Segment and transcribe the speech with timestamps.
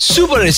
[0.00, 0.50] Super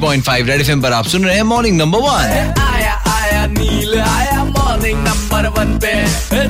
[0.00, 3.98] point five red F पर आप सुन रहे हैं मॉर्निंग नंबर वन। आया आया नील
[4.00, 5.92] आया मॉर्निंग नंबर वन पे।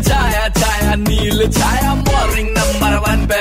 [0.03, 3.41] छाया छाया नील छाया मॉर्निंग नंबर वन पे।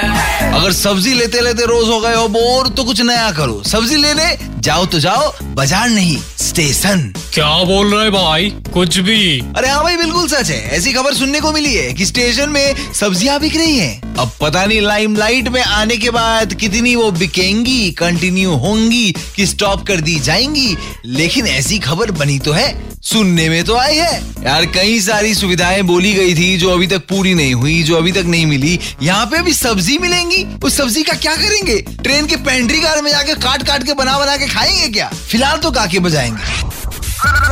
[0.51, 4.13] अगर सब्ज़ी लेते लेते रोज हो गए हो बोर तो कुछ नया करो। सब्ज़ी ले
[4.13, 4.29] ले
[4.59, 8.49] जाओ तो जाओ बाज़ार नहीं स्टेशन। क्या बोल रहे भाई?
[8.73, 12.05] कुछ भी। अरे हाँ भाई, बिल्कुल सच है। ऐसी खबर सुनने को मिली है कि
[12.05, 16.95] स्टेशन में सब्ज़ियाँ बिक रही हैं। अब पता नहीं लाइमलाइट में आने के बाद कितनी
[16.95, 22.73] वो बिकेंगी कंटिन्यू होंगी, कि स्टॉप कर दी जाएँगी। लेकिन ऐसी खबर बनी तो है,
[23.01, 24.15] सुनने में तो आई है।
[24.45, 28.11] यार, कई सारी सुविधाएँ बोली गई थी जो अभी तक पूरी नहीं हुई, जो अभी
[28.11, 31.79] तक नहीं मिली। यहाँ पे अभी सब्ज़ी मिलेंगी। उस सब्ज़ी का क्या करेंगे?
[32.03, 35.09] ट्रेन के पेंट्री कार में जाके काट काट के बना बना के खाएँगे क्या?
[35.31, 36.54] फ़िलहाल तो काके बजाएँगे।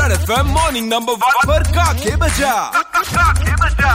[0.04, 2.54] Red FM morning number one पर काके बजा
[2.86, 3.94] काके बजा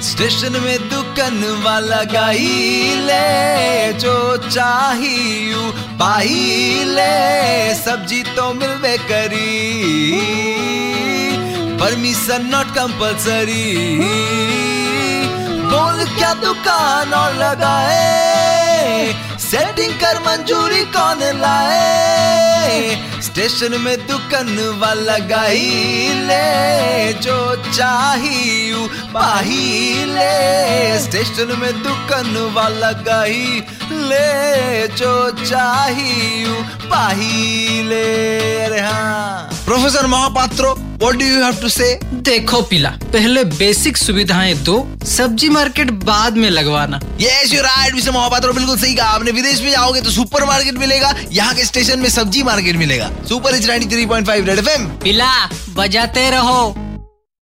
[0.00, 10.20] स्टेशन में दुकान वाला गाई ले, जो चाहिए पाई ले। सब्ज़ी तो मिलवे करी।
[11.80, 13.66] परमिशन नॉट कंपलसरी
[15.98, 19.12] बोल क्या दुकान और लगाए?
[19.38, 22.96] सेटिंग कर मंजूरी कौन लाए?
[23.22, 27.38] स्टेशन में दुकान वाला गाई ले, जो
[27.72, 39.50] चाहिए पाही ले। स्टेशन में दुकान वाला गाई ले, जो चाहिए पाही ले। अरे हाँ।
[39.64, 44.74] Professor Mahapatro what do you have to say देखो पिला पहले बेसिक सुविधाएँ दो
[45.06, 49.60] सब्ज़ी मार्केट बाद में लगवाना। ये यू राइट विषय महापात्रो बिल्कुल सही कहा आपने। विदेश
[49.62, 53.66] में जाओगे तो सुपर मार्केट मिलेगा यहाँ के स्टेशन में सब्ज़ी मार्केट मिलेगा। सुपर इच
[53.66, 55.32] 93.5 रेड फाइव पिला
[55.76, 56.87] बजाते रहो।